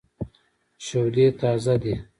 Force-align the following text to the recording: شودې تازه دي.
شودې 0.85 1.27
تازه 1.39 1.75
دي. 1.81 1.93